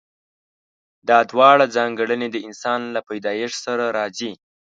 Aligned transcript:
دا 1.09 1.17
دواړه 1.31 1.65
ځانګړنې 1.75 2.27
د 2.31 2.37
انسان 2.47 2.81
له 2.95 2.99
پيدايښت 3.07 3.57
سره 3.65 3.85
راځي. 3.97 4.31